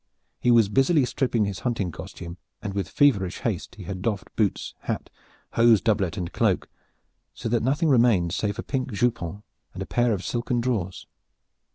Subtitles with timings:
[0.39, 4.73] He was busily stripping his hunting costume, and with feverish haste he had doffed boots,
[4.79, 5.11] hat,
[5.51, 6.67] hose, doublet and cloak,
[7.35, 9.43] so that nothing remained save a pink jupon
[9.75, 11.05] and pair of silken drawers.